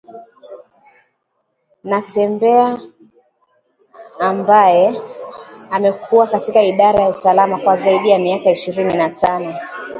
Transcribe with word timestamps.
Natembeya 1.83 2.77
ambaye 4.19 4.95
amekuwa 5.71 6.27
katika 6.27 6.63
idara 6.63 6.99
ya 7.03 7.09
usalama 7.09 7.57
kwa 7.57 7.77
Zaidi 7.77 8.09
ya 8.09 8.19
miaka 8.19 8.51
ishirini 8.51 8.93
na 8.93 9.09
tano 9.09 9.55